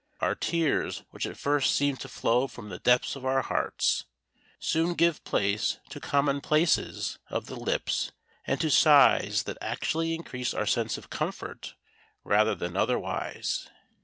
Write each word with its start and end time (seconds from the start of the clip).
Our 0.19 0.33
tears 0.33 1.03
which 1.11 1.27
at 1.27 1.37
first 1.37 1.75
seemed 1.75 1.99
to 1.99 2.07
flow 2.07 2.47
from 2.47 2.69
the 2.69 2.79
depths 2.79 3.15
of 3.15 3.23
our 3.23 3.43
hearts 3.43 4.05
soon 4.57 4.95
give 4.95 5.23
place 5.25 5.77
to 5.89 5.99
commonplaces 5.99 7.19
of 7.29 7.45
the 7.45 7.55
lips 7.55 8.11
and 8.45 8.59
to 8.61 8.71
sighs 8.71 9.43
that 9.43 9.59
actually 9.61 10.15
increase 10.15 10.55
our 10.55 10.65
sense 10.65 10.97
of 10.97 11.11
comfort 11.11 11.75
rather 12.23 12.55
than 12.55 12.75
otherwise. 12.75 13.69